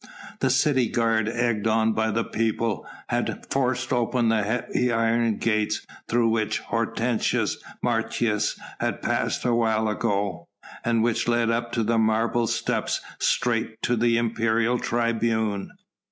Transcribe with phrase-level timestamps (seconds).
[0.39, 5.85] The city guard egged on by the people had forced open the heavy iron gates
[6.09, 10.47] through which Hortensius Martius had passed a while ago,
[10.83, 15.69] and which led up the marble steps straight to the imperial tribune.